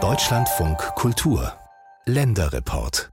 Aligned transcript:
Deutschlandfunk 0.00 0.78
Kultur 0.94 1.52
Länderreport 2.06 3.10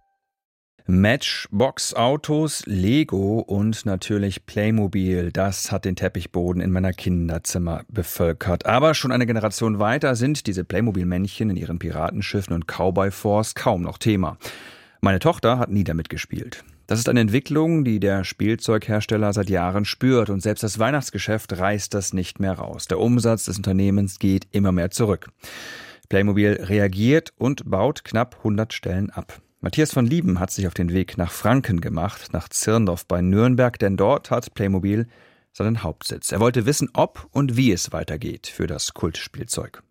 Matchbox-Autos, 0.85 2.67
Lego 2.67 3.39
und 3.39 3.87
natürlich 3.87 4.45
Playmobil. 4.45 5.31
Das 5.31 5.71
hat 5.71 5.85
den 5.85 5.95
Teppichboden 5.95 6.61
in 6.61 6.69
meiner 6.69 6.93
Kinderzimmer 6.93 7.81
bevölkert. 7.87 8.67
Aber 8.67 8.93
schon 8.93 9.11
eine 9.11 9.25
Generation 9.25 9.79
weiter 9.79 10.15
sind 10.15 10.45
diese 10.45 10.63
Playmobil-Männchen 10.63 11.49
in 11.49 11.57
ihren 11.57 11.79
Piratenschiffen 11.79 12.53
und 12.53 12.67
Cowboy-Force 12.67 13.55
kaum 13.55 13.81
noch 13.81 13.97
Thema. 13.97 14.37
Meine 15.01 15.17
Tochter 15.17 15.57
hat 15.57 15.71
nie 15.71 15.83
damit 15.83 16.09
gespielt. 16.09 16.63
Das 16.87 16.99
ist 16.99 17.09
eine 17.09 17.21
Entwicklung, 17.21 17.83
die 17.83 17.99
der 17.99 18.23
Spielzeughersteller 18.23 19.33
seit 19.33 19.49
Jahren 19.49 19.85
spürt 19.85 20.29
und 20.29 20.41
selbst 20.41 20.63
das 20.63 20.77
Weihnachtsgeschäft 20.77 21.57
reißt 21.57 21.93
das 21.93 22.13
nicht 22.13 22.39
mehr 22.39 22.53
raus. 22.53 22.87
Der 22.87 22.99
Umsatz 22.99 23.45
des 23.45 23.57
Unternehmens 23.57 24.19
geht 24.19 24.47
immer 24.51 24.71
mehr 24.71 24.91
zurück. 24.91 25.29
Playmobil 26.09 26.59
reagiert 26.61 27.33
und 27.37 27.69
baut 27.69 28.03
knapp 28.03 28.37
100 28.37 28.71
Stellen 28.71 29.09
ab. 29.09 29.41
Matthias 29.61 29.93
von 29.93 30.05
Lieben 30.05 30.39
hat 30.39 30.51
sich 30.51 30.67
auf 30.67 30.75
den 30.75 30.93
Weg 30.93 31.17
nach 31.17 31.31
Franken 31.31 31.81
gemacht, 31.81 32.33
nach 32.33 32.49
Zirndorf 32.49 33.07
bei 33.07 33.21
Nürnberg, 33.21 33.79
denn 33.79 33.97
dort 33.97 34.29
hat 34.29 34.53
Playmobil 34.53 35.07
seinen 35.53 35.81
Hauptsitz. 35.81 36.31
Er 36.31 36.39
wollte 36.39 36.67
wissen, 36.67 36.89
ob 36.93 37.27
und 37.31 37.57
wie 37.57 37.71
es 37.71 37.91
weitergeht 37.91 38.45
für 38.45 38.67
das 38.67 38.93
Kultspielzeug. 38.93 39.81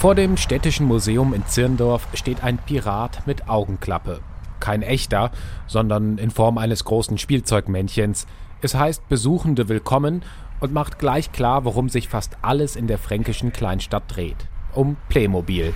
Vor 0.00 0.14
dem 0.14 0.36
städtischen 0.36 0.86
Museum 0.86 1.34
in 1.34 1.44
Zirndorf 1.46 2.06
steht 2.14 2.44
ein 2.44 2.58
Pirat 2.58 3.26
mit 3.26 3.48
Augenklappe. 3.48 4.20
Kein 4.60 4.82
echter, 4.82 5.32
sondern 5.66 6.18
in 6.18 6.30
Form 6.30 6.56
eines 6.56 6.84
großen 6.84 7.18
Spielzeugmännchens. 7.18 8.26
Es 8.60 8.74
heißt 8.74 9.08
Besuchende 9.08 9.68
willkommen 9.68 10.22
und 10.60 10.72
macht 10.72 11.00
gleich 11.00 11.32
klar, 11.32 11.64
worum 11.64 11.88
sich 11.88 12.08
fast 12.08 12.36
alles 12.42 12.76
in 12.76 12.86
der 12.86 12.98
fränkischen 12.98 13.52
Kleinstadt 13.52 14.04
dreht 14.06 14.46
um 14.74 14.96
Playmobil. 15.08 15.74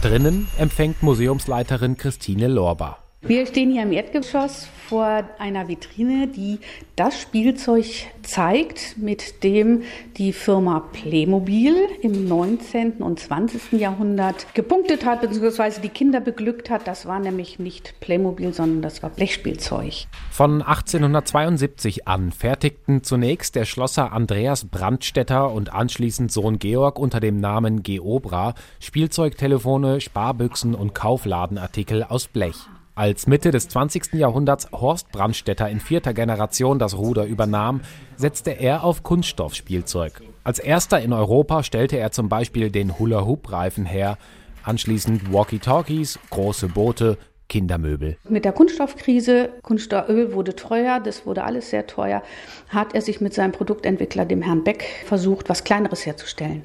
Drinnen 0.00 0.48
empfängt 0.58 1.02
Museumsleiterin 1.02 1.98
Christine 1.98 2.48
Lorber. 2.48 3.03
Wir 3.26 3.46
stehen 3.46 3.72
hier 3.72 3.84
im 3.84 3.92
Erdgeschoss 3.92 4.68
vor 4.86 5.24
einer 5.38 5.66
Vitrine, 5.66 6.28
die 6.28 6.58
das 6.94 7.18
Spielzeug 7.18 7.86
zeigt, 8.22 8.98
mit 8.98 9.42
dem 9.42 9.82
die 10.18 10.34
Firma 10.34 10.80
Playmobil 10.92 11.74
im 12.02 12.28
19. 12.28 12.98
und 12.98 13.18
20. 13.18 13.80
Jahrhundert 13.80 14.52
gepunktet 14.52 15.06
hat, 15.06 15.22
beziehungsweise 15.22 15.80
die 15.80 15.88
Kinder 15.88 16.20
beglückt 16.20 16.68
hat. 16.68 16.86
Das 16.86 17.06
war 17.06 17.18
nämlich 17.18 17.58
nicht 17.58 17.98
Playmobil, 18.00 18.52
sondern 18.52 18.82
das 18.82 19.02
war 19.02 19.08
Blechspielzeug. 19.08 20.04
Von 20.30 20.60
1872 20.60 22.06
an 22.06 22.30
fertigten 22.30 23.04
zunächst 23.04 23.54
der 23.54 23.64
Schlosser 23.64 24.12
Andreas 24.12 24.66
Brandstetter 24.66 25.50
und 25.50 25.72
anschließend 25.72 26.30
Sohn 26.30 26.58
Georg 26.58 26.98
unter 26.98 27.20
dem 27.20 27.40
Namen 27.40 27.82
Geobra 27.82 28.52
Spielzeugtelefone, 28.80 30.02
Sparbüchsen 30.02 30.74
und 30.74 30.94
Kaufladenartikel 30.94 32.04
aus 32.04 32.28
Blech. 32.28 32.68
Als 32.96 33.26
Mitte 33.26 33.50
des 33.50 33.68
20. 33.68 34.14
Jahrhunderts 34.14 34.68
Horst 34.70 35.10
Brandstätter 35.10 35.68
in 35.68 35.80
vierter 35.80 36.14
Generation 36.14 36.78
das 36.78 36.96
Ruder 36.96 37.24
übernahm, 37.24 37.80
setzte 38.16 38.52
er 38.52 38.84
auf 38.84 39.02
Kunststoffspielzeug. 39.02 40.22
Als 40.44 40.60
erster 40.60 41.00
in 41.00 41.12
Europa 41.12 41.64
stellte 41.64 41.98
er 41.98 42.12
zum 42.12 42.28
Beispiel 42.28 42.70
den 42.70 42.96
Hula-Hoop-Reifen 42.96 43.84
her, 43.84 44.16
anschließend 44.62 45.32
Walkie-Talkies, 45.32 46.20
große 46.30 46.68
Boote, 46.68 47.18
Kindermöbel. 47.48 48.16
Mit 48.28 48.44
der 48.44 48.52
Kunststoffkrise, 48.52 49.50
Kunststofföl 49.62 50.32
wurde 50.32 50.54
teuer, 50.54 51.00
das 51.00 51.26
wurde 51.26 51.42
alles 51.42 51.70
sehr 51.70 51.88
teuer, 51.88 52.22
hat 52.68 52.94
er 52.94 53.02
sich 53.02 53.20
mit 53.20 53.34
seinem 53.34 53.50
Produktentwickler, 53.50 54.24
dem 54.24 54.40
Herrn 54.40 54.62
Beck, 54.62 54.84
versucht, 55.04 55.48
was 55.48 55.64
Kleineres 55.64 56.06
herzustellen. 56.06 56.62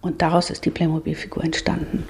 Und 0.00 0.22
daraus 0.22 0.48
ist 0.48 0.64
die 0.64 0.70
Playmobil-Figur 0.70 1.44
entstanden. 1.44 2.08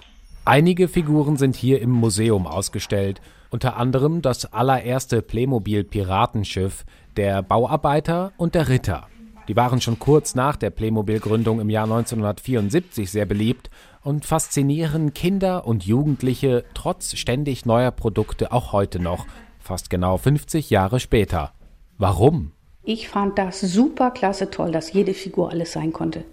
Einige 0.48 0.88
Figuren 0.88 1.36
sind 1.36 1.56
hier 1.56 1.82
im 1.82 1.91
Museum 1.91 2.47
ausgestellt 2.47 3.20
unter 3.50 3.76
anderem 3.76 4.22
das 4.22 4.50
allererste 4.50 5.20
Playmobil-Piratenschiff, 5.20 6.86
der 7.19 7.42
Bauarbeiter 7.42 8.32
und 8.38 8.54
der 8.54 8.70
Ritter. 8.70 9.08
Die 9.47 9.56
waren 9.56 9.82
schon 9.82 9.98
kurz 9.98 10.34
nach 10.34 10.56
der 10.56 10.70
Playmobil-Gründung 10.70 11.60
im 11.60 11.69
Jahr 11.69 11.84
1974 11.84 13.10
sehr 13.10 13.26
beliebt 13.26 13.69
und 14.03 14.25
faszinieren 14.25 15.12
Kinder 15.12 15.66
und 15.66 15.84
Jugendliche 15.84 16.64
trotz 16.72 17.14
ständig 17.19 17.66
neuer 17.66 17.91
Produkte 17.91 18.50
auch 18.50 18.72
heute 18.72 19.00
noch, 19.00 19.26
fast 19.58 19.91
genau 19.91 20.16
50 20.16 20.70
Jahre 20.70 20.98
später. 20.98 21.53
Warum? 21.98 22.53
Ich 22.84 23.10
fand 23.10 23.38
das 23.38 23.60
super 23.60 24.12
klasse 24.12 24.48
toll, 24.48 24.72
dass 24.72 24.94
jede 24.94 25.12
Figur 25.12 25.50
alles 25.50 25.72
sein 25.72 25.92
konnte. 25.92 26.25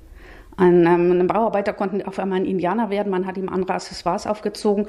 Ein, 0.58 0.86
ähm, 0.86 1.12
ein 1.12 1.28
Bauarbeiter 1.28 1.74
konnte 1.74 2.08
auf 2.08 2.20
einmal 2.20 2.40
ein 2.40 2.46
Indianer 2.46 2.90
werden, 2.90 3.12
man 3.12 3.26
hat 3.26 3.38
ihm 3.38 3.50
andere 3.50 3.74
Accessoires 3.74 4.28
aufgezogen. 4.28 4.88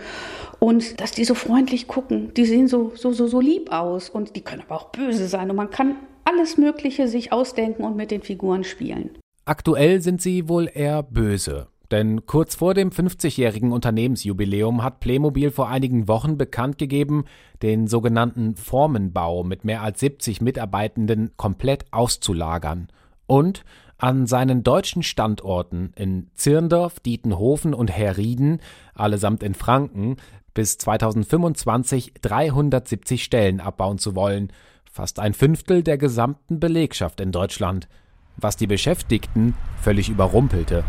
Und 0.59 1.01
dass 1.01 1.13
die 1.13 1.25
so 1.25 1.35
freundlich 1.35 1.89
gucken, 1.89 2.33
die 2.35 2.45
sehen 2.45 2.69
so, 2.69 2.93
so, 2.95 3.13
so, 3.13 3.27
so 3.27 3.41
lieb 3.41 3.73
aus 3.73 4.09
und 4.09 4.37
die 4.37 4.43
können 4.43 4.63
aber 4.67 4.77
auch 4.77 4.91
böse 4.91 5.27
sein. 5.29 5.51
Und 5.51 5.57
man 5.57 5.71
kann 5.71 5.97
alles 6.25 6.57
Mögliche 6.57 7.09
sich 7.09 7.33
ausdenken 7.33 7.85
und 7.85 7.97
mit 7.97 8.11
den 8.11 8.23
Figuren 8.23 8.65
spielen. 8.65 9.11
Aktuell 9.45 10.01
sind 10.01 10.21
sie 10.21 10.49
wohl 10.49 10.69
eher 10.73 11.03
böse. 11.03 11.69
Denn 11.91 12.27
kurz 12.27 12.57
vor 12.57 12.75
dem 12.75 12.91
50-jährigen 12.91 13.71
Unternehmensjubiläum 13.71 14.83
hat 14.83 14.99
Playmobil 14.99 15.53
vor 15.53 15.69
einigen 15.69 16.09
Wochen 16.09 16.37
bekannt 16.37 16.79
gegeben, 16.79 17.25
den 17.63 17.87
sogenannten 17.87 18.57
Formenbau 18.57 19.45
mit 19.45 19.65
mehr 19.65 19.83
als 19.83 20.01
70 20.01 20.41
Mitarbeitenden 20.41 21.31
komplett 21.37 21.85
auszulagern. 21.93 22.89
Und 23.27 23.65
an 23.99 24.27
seinen 24.27 24.63
deutschen 24.63 25.03
Standorten 25.03 25.93
in 25.97 26.29
Zirndorf, 26.35 27.01
Dietenhofen 27.01 27.75
und 27.75 27.89
Herrieden, 27.89 28.61
allesamt 28.95 29.43
in 29.43 29.55
Franken, 29.55 30.17
bis 30.55 30.79
2025 30.79 32.15
370 32.21 33.25
Stellen 33.25 33.61
abbauen 33.61 33.99
zu 33.99 34.15
wollen, 34.15 34.53
fast 34.91 35.19
ein 35.19 35.35
Fünftel 35.35 35.83
der 35.83 35.99
gesamten 35.99 36.61
Belegschaft 36.61 37.21
in 37.21 37.33
Deutschland, 37.33 37.89
was 38.37 38.57
die 38.57 38.67
Beschäftigten 38.67 39.55
völlig 39.81 40.09
überrumpelte. 40.09 40.85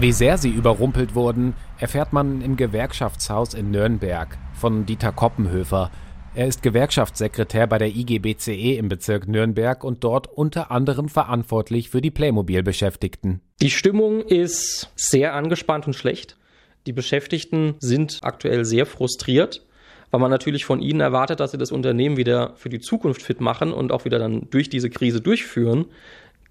Wie 0.00 0.12
sehr 0.12 0.38
sie 0.38 0.50
überrumpelt 0.50 1.14
wurden, 1.14 1.54
erfährt 1.78 2.12
man 2.12 2.40
im 2.40 2.56
Gewerkschaftshaus 2.56 3.54
in 3.54 3.70
Nürnberg 3.70 4.36
von 4.54 4.86
Dieter 4.86 5.12
Koppenhöfer, 5.12 5.90
er 6.34 6.48
ist 6.48 6.62
Gewerkschaftssekretär 6.62 7.66
bei 7.66 7.78
der 7.78 7.88
IGBCE 7.88 8.76
im 8.76 8.88
Bezirk 8.88 9.28
Nürnberg 9.28 9.84
und 9.84 10.02
dort 10.02 10.26
unter 10.26 10.70
anderem 10.70 11.08
verantwortlich 11.08 11.90
für 11.90 12.00
die 12.00 12.10
Playmobil-Beschäftigten. 12.10 13.40
Die 13.60 13.70
Stimmung 13.70 14.20
ist 14.20 14.90
sehr 14.96 15.34
angespannt 15.34 15.86
und 15.86 15.94
schlecht. 15.94 16.36
Die 16.86 16.92
Beschäftigten 16.92 17.76
sind 17.78 18.18
aktuell 18.22 18.64
sehr 18.64 18.84
frustriert, 18.84 19.64
weil 20.10 20.20
man 20.20 20.30
natürlich 20.30 20.64
von 20.64 20.80
ihnen 20.80 21.00
erwartet, 21.00 21.40
dass 21.40 21.52
sie 21.52 21.58
das 21.58 21.72
Unternehmen 21.72 22.16
wieder 22.16 22.54
für 22.56 22.68
die 22.68 22.80
Zukunft 22.80 23.22
fit 23.22 23.40
machen 23.40 23.72
und 23.72 23.92
auch 23.92 24.04
wieder 24.04 24.18
dann 24.18 24.48
durch 24.50 24.68
diese 24.68 24.90
Krise 24.90 25.20
durchführen 25.20 25.86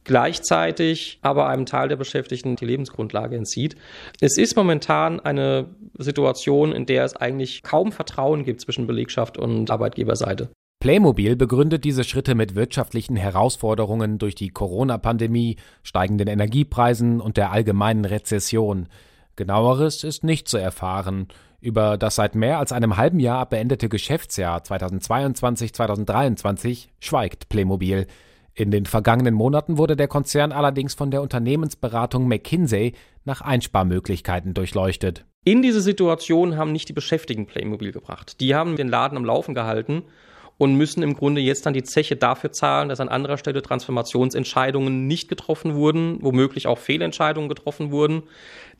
gleichzeitig 0.03 1.19
aber 1.21 1.47
einem 1.47 1.65
Teil 1.65 1.87
der 1.87 1.95
Beschäftigten 1.95 2.55
die 2.55 2.65
Lebensgrundlage 2.65 3.35
entzieht. 3.35 3.75
Es 4.21 4.37
ist 4.37 4.55
momentan 4.55 5.19
eine 5.19 5.67
Situation, 5.97 6.71
in 6.71 6.85
der 6.85 7.05
es 7.05 7.15
eigentlich 7.15 7.63
kaum 7.63 7.91
Vertrauen 7.91 8.43
gibt 8.43 8.61
zwischen 8.61 8.87
Belegschaft 8.87 9.37
und 9.37 9.69
Arbeitgeberseite. 9.69 10.49
Playmobil 10.83 11.35
begründet 11.37 11.85
diese 11.85 12.03
Schritte 12.03 12.35
mit 12.35 12.55
wirtschaftlichen 12.55 13.15
Herausforderungen 13.15 14.17
durch 14.17 14.35
die 14.35 14.49
Corona-Pandemie, 14.49 15.55
steigenden 15.81 16.27
Energiepreisen 16.27 17.21
und 17.21 17.37
der 17.37 17.53
allgemeinen 17.53 18.03
Rezession. 18.03 18.89
Genaueres 19.37 20.03
ist 20.03 20.25
nicht 20.25 20.49
zu 20.49 20.57
erfahren. 20.57 21.29
Über 21.61 21.97
das 21.97 22.15
seit 22.15 22.35
mehr 22.35 22.59
als 22.59 22.73
einem 22.73 22.97
halben 22.97 23.21
Jahr 23.21 23.45
beendete 23.45 23.87
Geschäftsjahr 23.87 24.59
2022-2023 24.59 26.89
schweigt 26.99 27.47
Playmobil. 27.47 28.05
In 28.55 28.69
den 28.69 28.85
vergangenen 28.85 29.33
Monaten 29.33 29.77
wurde 29.77 29.95
der 29.95 30.07
Konzern 30.07 30.51
allerdings 30.51 30.93
von 30.93 31.09
der 31.09 31.21
Unternehmensberatung 31.21 32.27
McKinsey 32.27 32.93
nach 33.25 33.41
Einsparmöglichkeiten 33.41 34.53
durchleuchtet. 34.53 35.25
In 35.43 35.61
diese 35.61 35.81
Situation 35.81 36.55
haben 36.55 36.71
nicht 36.71 36.87
die 36.87 36.93
Beschäftigten 36.93 37.47
Playmobil 37.47 37.91
gebracht. 37.91 38.39
Die 38.39 38.53
haben 38.53 38.75
den 38.75 38.87
Laden 38.87 39.17
am 39.17 39.25
Laufen 39.25 39.55
gehalten 39.55 40.03
und 40.57 40.75
müssen 40.75 41.03
im 41.03 41.15
Grunde 41.15 41.41
jetzt 41.41 41.65
dann 41.65 41.73
die 41.73 41.83
Zeche 41.83 42.15
dafür 42.15 42.51
zahlen, 42.51 42.89
dass 42.89 42.99
an 42.99 43.09
anderer 43.09 43.37
Stelle 43.37 43.61
Transformationsentscheidungen 43.61 45.07
nicht 45.07 45.27
getroffen 45.29 45.75
wurden, 45.75 46.17
womöglich 46.21 46.67
auch 46.67 46.77
Fehlentscheidungen 46.77 47.49
getroffen 47.49 47.91
wurden, 47.91 48.23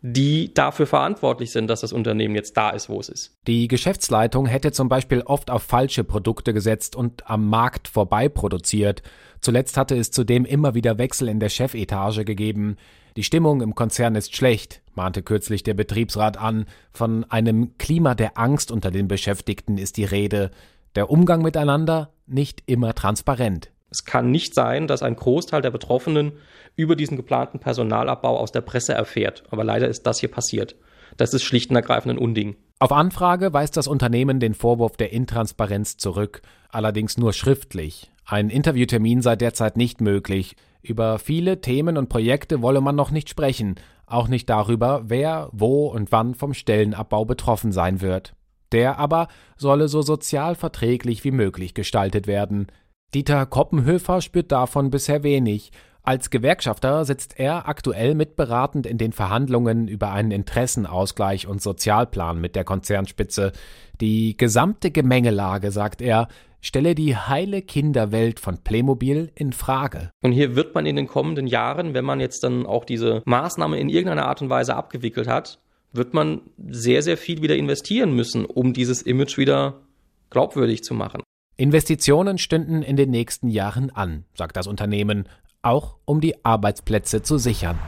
die 0.01 0.53
dafür 0.53 0.85
verantwortlich 0.85 1.51
sind, 1.51 1.67
dass 1.67 1.81
das 1.81 1.93
Unternehmen 1.93 2.35
jetzt 2.35 2.57
da 2.57 2.69
ist, 2.71 2.89
wo 2.89 2.99
es 2.99 3.09
ist. 3.09 3.37
Die 3.47 3.67
Geschäftsleitung 3.67 4.45
hätte 4.45 4.71
zum 4.71 4.89
Beispiel 4.89 5.21
oft 5.21 5.49
auf 5.49 5.63
falsche 5.63 6.03
Produkte 6.03 6.53
gesetzt 6.53 6.95
und 6.95 7.29
am 7.29 7.47
Markt 7.49 7.87
vorbei 7.87 8.29
produziert. 8.29 9.01
Zuletzt 9.39 9.77
hatte 9.77 9.95
es 9.95 10.11
zudem 10.11 10.45
immer 10.45 10.75
wieder 10.75 10.97
Wechsel 10.97 11.27
in 11.27 11.39
der 11.39 11.49
Chefetage 11.49 12.25
gegeben. 12.25 12.77
Die 13.15 13.23
Stimmung 13.23 13.61
im 13.61 13.75
Konzern 13.75 14.15
ist 14.15 14.35
schlecht, 14.35 14.81
mahnte 14.95 15.21
kürzlich 15.21 15.63
der 15.63 15.73
Betriebsrat 15.73 16.37
an. 16.37 16.65
Von 16.91 17.23
einem 17.29 17.77
Klima 17.77 18.15
der 18.15 18.37
Angst 18.37 18.71
unter 18.71 18.89
den 18.89 19.07
Beschäftigten 19.07 19.77
ist 19.77 19.97
die 19.97 20.05
Rede. 20.05 20.51
Der 20.95 21.09
Umgang 21.09 21.41
miteinander 21.41 22.13
nicht 22.27 22.63
immer 22.67 22.93
transparent. 22.93 23.71
Es 23.89 24.05
kann 24.05 24.31
nicht 24.31 24.53
sein, 24.53 24.87
dass 24.87 25.03
ein 25.03 25.15
Großteil 25.15 25.61
der 25.61 25.71
Betroffenen 25.71 26.33
über 26.75 26.95
diesen 26.95 27.17
geplanten 27.17 27.59
Personalabbau 27.59 28.37
aus 28.37 28.51
der 28.51 28.61
Presse 28.61 28.93
erfährt. 28.93 29.43
Aber 29.49 29.63
leider 29.63 29.87
ist 29.87 30.03
das 30.03 30.19
hier 30.19 30.31
passiert. 30.31 30.75
Das 31.17 31.33
ist 31.33 31.43
schlicht 31.43 31.69
und 31.69 31.75
ergreifend 31.75 32.13
ein 32.13 32.17
Unding. 32.17 32.55
Auf 32.79 32.91
Anfrage 32.91 33.53
weist 33.53 33.77
das 33.77 33.87
Unternehmen 33.87 34.39
den 34.39 34.53
Vorwurf 34.53 34.97
der 34.97 35.13
Intransparenz 35.13 35.97
zurück, 35.97 36.41
allerdings 36.69 37.17
nur 37.17 37.33
schriftlich. 37.33 38.11
Ein 38.25 38.49
Interviewtermin 38.49 39.21
sei 39.21 39.35
derzeit 39.35 39.77
nicht 39.77 40.01
möglich. 40.01 40.55
Über 40.81 41.19
viele 41.19 41.61
Themen 41.61 41.97
und 41.97 42.09
Projekte 42.09 42.61
wolle 42.61 42.81
man 42.81 42.95
noch 42.95 43.11
nicht 43.11 43.29
sprechen, 43.29 43.75
auch 44.05 44.27
nicht 44.27 44.49
darüber, 44.49 45.03
wer, 45.05 45.49
wo 45.51 45.87
und 45.87 46.11
wann 46.11 46.33
vom 46.35 46.53
Stellenabbau 46.53 47.25
betroffen 47.25 47.71
sein 47.71 48.01
wird. 48.01 48.33
Der 48.73 48.99
aber 48.99 49.29
solle 49.55 49.87
so 49.87 50.01
sozial 50.01 50.55
verträglich 50.55 51.23
wie 51.23 51.31
möglich 51.31 51.73
gestaltet 51.73 52.27
werden. 52.27 52.67
Dieter 53.13 53.45
Koppenhöfer 53.45 54.21
spürt 54.21 54.51
davon 54.51 54.89
bisher 54.89 55.23
wenig. 55.23 55.71
Als 56.05 56.29
Gewerkschafter 56.29 57.05
sitzt 57.05 57.39
er 57.39 57.69
aktuell 57.69 58.13
mitberatend 58.13 58.85
in 58.85 58.97
den 58.97 59.13
Verhandlungen 59.13 59.87
über 59.87 60.11
einen 60.11 60.31
Interessenausgleich 60.31 61.47
und 61.47 61.61
Sozialplan 61.61 62.41
mit 62.41 62.57
der 62.57 62.65
Konzernspitze. 62.65 63.53
Die 64.01 64.35
gesamte 64.35 64.91
Gemengelage, 64.91 65.71
sagt 65.71 66.01
er, 66.01 66.27
stelle 66.59 66.95
die 66.95 67.15
heile 67.15 67.61
Kinderwelt 67.61 68.41
von 68.41 68.57
Playmobil 68.57 69.31
in 69.35 69.53
Frage. 69.53 70.11
Und 70.21 70.33
hier 70.33 70.57
wird 70.57 70.75
man 70.75 70.85
in 70.85 70.97
den 70.97 71.07
kommenden 71.07 71.47
Jahren, 71.47 71.93
wenn 71.93 72.03
man 72.03 72.19
jetzt 72.19 72.43
dann 72.43 72.65
auch 72.65 72.83
diese 72.83 73.21
Maßnahme 73.25 73.79
in 73.79 73.87
irgendeiner 73.87 74.25
Art 74.25 74.41
und 74.41 74.49
Weise 74.49 74.75
abgewickelt 74.75 75.27
hat, 75.27 75.59
wird 75.93 76.13
man 76.13 76.41
sehr, 76.69 77.01
sehr 77.01 77.17
viel 77.17 77.41
wieder 77.41 77.55
investieren 77.55 78.13
müssen, 78.13 78.45
um 78.45 78.73
dieses 78.73 79.01
Image 79.03 79.37
wieder 79.37 79.81
glaubwürdig 80.29 80.83
zu 80.83 80.93
machen. 80.93 81.21
Investitionen 81.55 82.39
stünden 82.39 82.81
in 82.81 82.95
den 82.95 83.11
nächsten 83.11 83.49
Jahren 83.49 83.91
an, 83.91 84.25
sagt 84.33 84.57
das 84.57 84.67
Unternehmen, 84.67 85.29
auch 85.61 85.97
um 86.05 86.19
die 86.19 86.43
Arbeitsplätze 86.43 87.21
zu 87.21 87.37
sichern. 87.37 87.79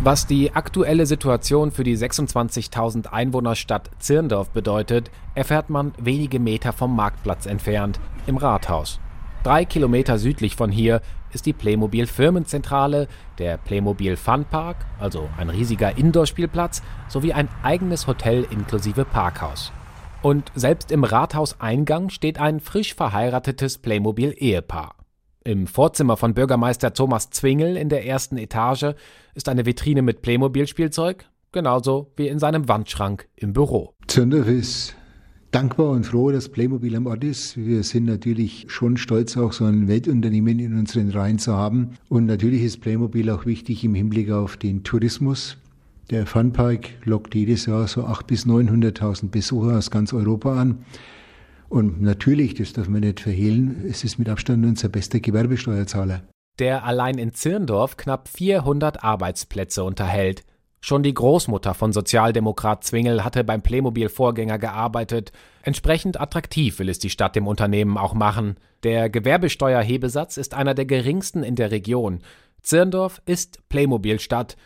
Was 0.00 0.26
die 0.26 0.52
aktuelle 0.52 1.06
Situation 1.06 1.72
für 1.72 1.82
die 1.82 1.96
26.000 1.96 3.06
Einwohnerstadt 3.06 3.90
Zirndorf 3.98 4.50
bedeutet, 4.50 5.10
erfährt 5.34 5.70
man 5.70 5.92
wenige 5.98 6.38
Meter 6.38 6.72
vom 6.72 6.94
Marktplatz 6.94 7.46
entfernt, 7.46 7.98
im 8.26 8.36
Rathaus. 8.36 9.00
Drei 9.44 9.64
Kilometer 9.64 10.18
südlich 10.18 10.56
von 10.56 10.70
hier 10.70 11.00
ist 11.32 11.46
die 11.46 11.52
Playmobil 11.52 12.06
Firmenzentrale, 12.06 13.06
der 13.38 13.56
Playmobil 13.56 14.16
Funpark, 14.16 14.84
also 14.98 15.28
ein 15.36 15.48
riesiger 15.48 15.96
Indoor-Spielplatz, 15.96 16.82
sowie 17.08 17.32
ein 17.32 17.48
eigenes 17.62 18.06
Hotel 18.06 18.46
inklusive 18.50 19.04
Parkhaus. 19.04 19.72
Und 20.22 20.50
selbst 20.54 20.90
im 20.90 21.04
Rathauseingang 21.04 22.10
steht 22.10 22.40
ein 22.40 22.58
frisch 22.58 22.94
verheiratetes 22.94 23.78
Playmobil-Ehepaar. 23.78 24.96
Im 25.44 25.66
Vorzimmer 25.66 26.16
von 26.16 26.34
Bürgermeister 26.34 26.92
Thomas 26.92 27.30
Zwingel 27.30 27.76
in 27.76 27.88
der 27.88 28.04
ersten 28.04 28.36
Etage 28.36 28.94
ist 29.34 29.48
eine 29.48 29.64
Vitrine 29.64 30.02
mit 30.02 30.20
Playmobil-Spielzeug, 30.20 31.26
genauso 31.52 32.12
wie 32.16 32.28
in 32.28 32.40
seinem 32.40 32.68
Wandschrank 32.68 33.28
im 33.36 33.52
Büro. 33.52 33.94
Ist 34.08 34.97
dankbar 35.50 35.90
und 35.90 36.04
froh, 36.04 36.30
dass 36.30 36.48
Playmobil 36.48 36.94
am 36.96 37.06
Ort 37.06 37.24
ist. 37.24 37.56
Wir 37.56 37.82
sind 37.82 38.04
natürlich 38.04 38.66
schon 38.68 38.96
stolz, 38.96 39.36
auch 39.36 39.52
so 39.52 39.64
ein 39.64 39.88
Weltunternehmen 39.88 40.58
in 40.58 40.78
unseren 40.78 41.10
Reihen 41.10 41.38
zu 41.38 41.54
haben. 41.54 41.96
Und 42.08 42.26
natürlich 42.26 42.62
ist 42.62 42.80
Playmobil 42.80 43.30
auch 43.30 43.46
wichtig 43.46 43.84
im 43.84 43.94
Hinblick 43.94 44.30
auf 44.30 44.56
den 44.56 44.84
Tourismus. 44.84 45.56
Der 46.10 46.26
Funpark 46.26 46.90
lockt 47.04 47.34
jedes 47.34 47.66
Jahr 47.66 47.86
so 47.86 48.02
800.000 48.02 48.26
bis 48.26 48.46
900.000 48.46 49.28
Besucher 49.30 49.76
aus 49.76 49.90
ganz 49.90 50.12
Europa 50.12 50.58
an. 50.58 50.84
Und 51.68 52.00
natürlich, 52.00 52.54
das 52.54 52.72
darf 52.72 52.88
man 52.88 53.00
nicht 53.00 53.20
verhehlen, 53.20 53.84
es 53.86 54.04
ist 54.04 54.18
mit 54.18 54.28
Abstand 54.28 54.64
unser 54.64 54.88
bester 54.88 55.20
Gewerbesteuerzahler. 55.20 56.22
Der 56.58 56.84
allein 56.84 57.18
in 57.18 57.34
Zirndorf 57.34 57.96
knapp 57.98 58.28
400 58.28 59.04
Arbeitsplätze 59.04 59.84
unterhält. 59.84 60.44
Schon 60.80 61.02
die 61.02 61.14
Großmutter 61.14 61.74
von 61.74 61.92
Sozialdemokrat 61.92 62.84
Zwingel 62.84 63.24
hatte 63.24 63.44
beim 63.44 63.62
Playmobil-Vorgänger 63.62 64.58
gearbeitet. 64.58 65.32
Entsprechend 65.62 66.20
attraktiv 66.20 66.78
will 66.78 66.88
es 66.88 66.98
die 66.98 67.10
Stadt 67.10 67.34
dem 67.34 67.46
Unternehmen 67.46 67.98
auch 67.98 68.14
machen. 68.14 68.56
Der 68.84 69.10
Gewerbesteuerhebesatz 69.10 70.36
ist 70.36 70.54
einer 70.54 70.74
der 70.74 70.86
geringsten 70.86 71.42
in 71.42 71.56
der 71.56 71.70
Region. 71.70 72.20
Zirndorf 72.62 73.20
ist 73.26 73.68
Playmobil-Stadt 73.68 74.56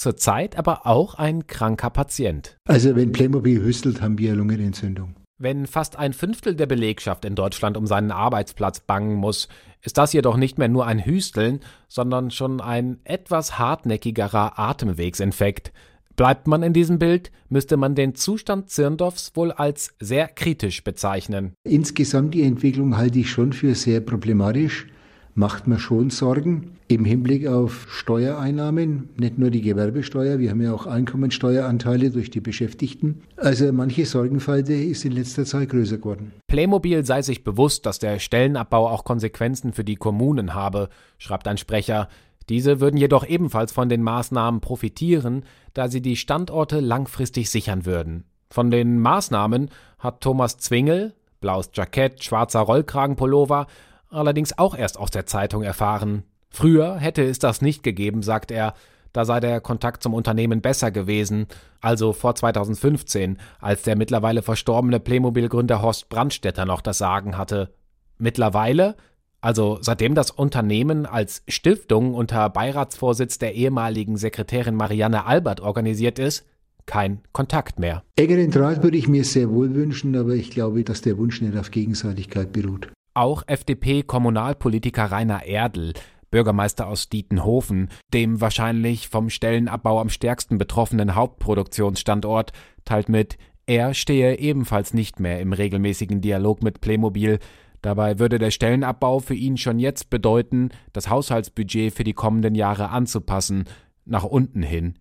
zurzeit 0.00 0.56
aber 0.56 0.86
auch 0.86 1.14
ein 1.14 1.46
kranker 1.46 1.90
Patient. 1.90 2.56
Also 2.64 2.96
wenn 2.96 3.12
Playmobil 3.12 3.62
hüstelt, 3.62 4.00
haben 4.00 4.18
wir 4.18 4.34
Lungenentzündung. 4.34 5.14
Wenn 5.42 5.66
fast 5.66 5.98
ein 5.98 6.12
Fünftel 6.12 6.54
der 6.54 6.66
Belegschaft 6.66 7.24
in 7.24 7.34
Deutschland 7.34 7.78
um 7.78 7.86
seinen 7.86 8.10
Arbeitsplatz 8.10 8.80
bangen 8.80 9.14
muss, 9.14 9.48
ist 9.80 9.96
das 9.96 10.12
jedoch 10.12 10.36
nicht 10.36 10.58
mehr 10.58 10.68
nur 10.68 10.84
ein 10.84 11.02
Hüsteln, 11.02 11.60
sondern 11.88 12.30
schon 12.30 12.60
ein 12.60 12.98
etwas 13.04 13.58
hartnäckigerer 13.58 14.58
Atemwegsinfekt. 14.58 15.72
Bleibt 16.14 16.46
man 16.46 16.62
in 16.62 16.74
diesem 16.74 16.98
Bild, 16.98 17.32
müsste 17.48 17.78
man 17.78 17.94
den 17.94 18.14
Zustand 18.14 18.68
Zirndorfs 18.68 19.34
wohl 19.34 19.50
als 19.50 19.94
sehr 19.98 20.28
kritisch 20.28 20.84
bezeichnen. 20.84 21.54
Insgesamt 21.64 22.34
die 22.34 22.42
Entwicklung 22.42 22.98
halte 22.98 23.20
ich 23.20 23.30
schon 23.30 23.54
für 23.54 23.74
sehr 23.74 24.00
problematisch 24.00 24.88
macht 25.34 25.66
mir 25.66 25.78
schon 25.78 26.10
Sorgen 26.10 26.72
im 26.88 27.04
Hinblick 27.04 27.46
auf 27.46 27.86
Steuereinnahmen, 27.88 29.10
nicht 29.16 29.38
nur 29.38 29.50
die 29.50 29.60
Gewerbesteuer, 29.60 30.38
wir 30.38 30.50
haben 30.50 30.60
ja 30.60 30.74
auch 30.74 30.86
Einkommensteueranteile 30.86 32.10
durch 32.10 32.30
die 32.30 32.40
Beschäftigten. 32.40 33.22
Also 33.36 33.72
manche 33.72 34.06
Sorgenfalte 34.06 34.74
ist 34.74 35.04
in 35.04 35.12
letzter 35.12 35.44
Zeit 35.44 35.68
größer 35.68 35.98
geworden. 35.98 36.32
Playmobil 36.48 37.04
sei 37.04 37.22
sich 37.22 37.44
bewusst, 37.44 37.86
dass 37.86 38.00
der 38.00 38.18
Stellenabbau 38.18 38.88
auch 38.88 39.04
Konsequenzen 39.04 39.72
für 39.72 39.84
die 39.84 39.96
Kommunen 39.96 40.54
habe, 40.54 40.88
schreibt 41.18 41.46
ein 41.46 41.58
Sprecher. 41.58 42.08
Diese 42.48 42.80
würden 42.80 42.96
jedoch 42.96 43.24
ebenfalls 43.24 43.70
von 43.70 43.88
den 43.88 44.02
Maßnahmen 44.02 44.60
profitieren, 44.60 45.44
da 45.74 45.88
sie 45.88 46.02
die 46.02 46.16
Standorte 46.16 46.80
langfristig 46.80 47.50
sichern 47.50 47.86
würden. 47.86 48.24
Von 48.50 48.72
den 48.72 48.98
Maßnahmen 48.98 49.70
hat 50.00 50.20
Thomas 50.20 50.56
Zwingel, 50.58 51.14
blaues 51.40 51.70
Jackett, 51.72 52.24
schwarzer 52.24 52.60
Rollkragenpullover, 52.60 53.68
allerdings 54.10 54.58
auch 54.58 54.74
erst 54.74 54.98
aus 54.98 55.10
der 55.10 55.26
Zeitung 55.26 55.62
erfahren. 55.62 56.24
Früher 56.50 56.96
hätte 56.96 57.22
es 57.22 57.38
das 57.38 57.62
nicht 57.62 57.82
gegeben, 57.82 58.22
sagt 58.22 58.50
er, 58.50 58.74
da 59.12 59.24
sei 59.24 59.40
der 59.40 59.60
Kontakt 59.60 60.02
zum 60.02 60.14
Unternehmen 60.14 60.60
besser 60.60 60.90
gewesen, 60.90 61.46
also 61.80 62.12
vor 62.12 62.34
2015, 62.34 63.38
als 63.60 63.82
der 63.82 63.96
mittlerweile 63.96 64.42
verstorbene 64.42 65.00
Playmobil-Gründer 65.00 65.82
Horst 65.82 66.08
Brandstetter 66.08 66.64
noch 66.64 66.80
das 66.80 66.98
Sagen 66.98 67.36
hatte. 67.36 67.72
Mittlerweile, 68.18 68.96
also 69.40 69.78
seitdem 69.80 70.14
das 70.14 70.30
Unternehmen 70.30 71.06
als 71.06 71.42
Stiftung 71.48 72.14
unter 72.14 72.48
Beiratsvorsitz 72.50 73.38
der 73.38 73.54
ehemaligen 73.54 74.16
Sekretärin 74.16 74.76
Marianne 74.76 75.26
Albert 75.26 75.60
organisiert 75.60 76.18
ist, 76.18 76.46
kein 76.86 77.20
Kontakt 77.32 77.78
mehr. 77.78 78.02
Engeren 78.16 78.50
Draht 78.50 78.82
würde 78.82 78.96
ich 78.96 79.08
mir 79.08 79.24
sehr 79.24 79.50
wohl 79.50 79.74
wünschen, 79.74 80.16
aber 80.16 80.34
ich 80.34 80.50
glaube, 80.50 80.84
dass 80.84 81.02
der 81.02 81.18
Wunsch 81.18 81.40
nicht 81.40 81.56
auf 81.56 81.70
Gegenseitigkeit 81.70 82.52
beruht. 82.52 82.90
Auch 83.20 83.42
FDP-Kommunalpolitiker 83.46 85.12
Rainer 85.12 85.44
Erdl, 85.44 85.92
Bürgermeister 86.30 86.86
aus 86.86 87.10
Dietenhofen, 87.10 87.90
dem 88.14 88.40
wahrscheinlich 88.40 89.08
vom 89.08 89.28
Stellenabbau 89.28 90.00
am 90.00 90.08
stärksten 90.08 90.56
betroffenen 90.56 91.14
Hauptproduktionsstandort, 91.14 92.52
teilt 92.86 93.10
mit, 93.10 93.36
er 93.66 93.92
stehe 93.92 94.38
ebenfalls 94.38 94.94
nicht 94.94 95.20
mehr 95.20 95.38
im 95.40 95.52
regelmäßigen 95.52 96.22
Dialog 96.22 96.62
mit 96.62 96.80
Playmobil. 96.80 97.40
Dabei 97.82 98.18
würde 98.18 98.38
der 98.38 98.50
Stellenabbau 98.50 99.18
für 99.18 99.34
ihn 99.34 99.58
schon 99.58 99.78
jetzt 99.78 100.08
bedeuten, 100.08 100.70
das 100.94 101.10
Haushaltsbudget 101.10 101.92
für 101.92 102.04
die 102.04 102.14
kommenden 102.14 102.54
Jahre 102.54 102.88
anzupassen, 102.88 103.64
nach 104.06 104.24
unten 104.24 104.62
hin. 104.62 104.94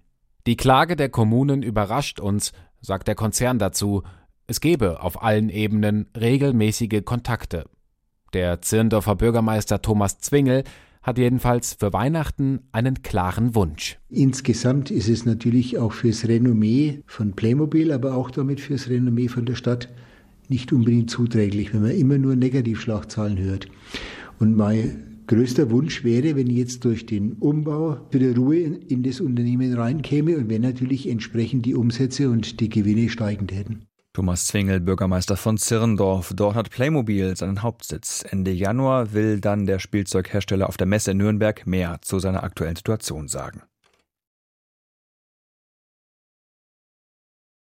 Die 0.46 0.58
Klage 0.58 0.98
der 0.98 1.08
Kommunen 1.08 1.64
überrascht 1.64 2.20
uns, 2.20 2.52
sagt 2.82 3.08
der 3.08 3.16
Konzern 3.16 3.60
dazu. 3.60 4.04
Es 4.46 4.60
gebe 4.60 5.04
auf 5.04 5.24
allen 5.24 5.48
Ebenen 5.48 6.10
regelmäßige 6.20 7.06
Kontakte. 7.06 7.64
Der 8.34 8.62
Zirndorfer 8.62 9.16
Bürgermeister 9.16 9.82
Thomas 9.82 10.20
Zwingel 10.20 10.64
hat 11.02 11.18
jedenfalls 11.18 11.76
für 11.80 11.94
Weihnachten 11.94 12.60
einen 12.72 13.02
klaren 13.02 13.56
Wunsch. 13.56 13.98
Insgesamt 14.10 14.92
ist 14.92 15.10
es 15.10 15.26
natürlich 15.26 15.78
auch 15.78 15.94
fürs 15.94 16.28
Renommee 16.28 17.04
von 17.08 17.34
Playmobil, 17.34 17.92
aber 17.92 18.16
auch 18.16 18.30
damit 18.32 18.60
fürs 18.60 18.90
Renommee 18.90 19.28
von 19.28 19.46
der 19.46 19.56
Stadt 19.56 19.90
nicht 20.50 20.74
unbedingt 20.74 21.10
zuträglich, 21.10 21.74
wenn 21.74 21.82
man 21.82 21.92
immer 21.92 22.18
nur 22.18 22.36
Negativschlagzahlen 22.36 23.38
hört. 23.38 23.68
Und 24.40 24.56
mein 24.56 25.24
größter 25.28 25.70
Wunsch 25.70 26.04
wäre, 26.04 26.36
wenn 26.36 26.50
jetzt 26.50 26.86
durch 26.86 27.06
den 27.06 27.34
Umbau 27.34 27.98
wieder 28.12 28.36
Ruhe 28.36 28.58
in 28.58 29.04
das 29.04 29.22
Unternehmen 29.22 29.74
reinkäme 29.74 30.38
und 30.38 30.50
wenn 30.50 30.64
natürlich 30.64 31.08
entsprechend 31.08 31.66
die 31.66 31.76
Umsätze 31.76 32.30
und 32.30 32.60
die 32.60 32.70
Gewinne 32.70 33.10
steigen 33.10 33.48
täten. 33.48 33.86
Thomas 34.20 34.48
Zwingel, 34.48 34.82
Bürgermeister 34.82 35.38
von 35.38 35.58
Zirndorf. 35.58 36.34
Dort 36.36 36.54
hat 36.54 36.72
Playmobil 36.72 37.38
seinen 37.38 37.64
Hauptsitz. 37.64 38.26
Ende 38.30 38.52
Januar 38.52 39.14
will 39.14 39.40
dann 39.40 39.66
der 39.66 39.80
Spielzeughersteller 39.80 40.68
auf 40.68 40.76
der 40.76 40.88
Messe 40.88 41.14
Nürnberg 41.14 41.66
mehr 41.66 42.00
zu 42.02 42.20
seiner 42.20 42.44
aktuellen 42.44 42.76
Situation 42.76 43.30
sagen. 43.30 43.62